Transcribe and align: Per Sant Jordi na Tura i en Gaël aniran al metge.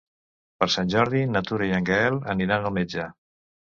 Per 0.61 0.67
Sant 0.75 0.87
Jordi 0.93 1.21
na 1.35 1.43
Tura 1.49 1.67
i 1.67 1.75
en 1.81 1.87
Gaël 1.93 2.19
aniran 2.35 2.67
al 2.71 2.77
metge. 2.79 3.07